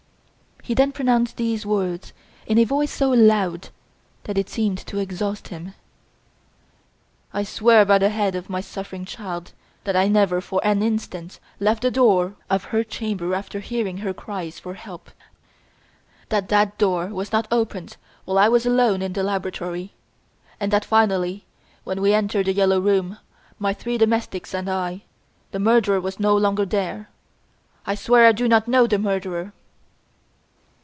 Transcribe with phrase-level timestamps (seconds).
[0.63, 2.13] He then pronounced these words,
[2.45, 3.69] in a voice so loud
[4.25, 5.73] that it seemed to exhaust him:
[7.33, 9.53] "I swear by the head of my suffering child
[9.85, 14.13] that I never for an instant left the door of her chamber after hearing her
[14.13, 15.09] cries for help;
[16.29, 19.93] that that door was not opened while I was alone in the laboratory;
[20.59, 21.43] and that, finally,
[21.85, 23.17] when we entered "The Yellow Room",
[23.57, 25.01] my three domestics and I,
[25.49, 27.09] the murderer was no longer there!
[27.83, 29.53] I swear I do not know the murderer!"